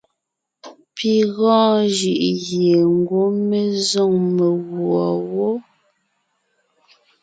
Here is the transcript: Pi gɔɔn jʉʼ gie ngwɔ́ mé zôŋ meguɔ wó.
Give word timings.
Pi 0.95 1.11
gɔɔn 1.35 1.75
jʉʼ 1.97 2.23
gie 2.45 2.77
ngwɔ́ 2.95 3.25
mé 3.47 3.59
zôŋ 3.87 4.11
meguɔ 4.35 5.03
wó. 5.35 5.49